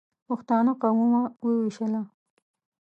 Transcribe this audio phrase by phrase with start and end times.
[0.27, 2.01] پښتانه قومونه ووېشله.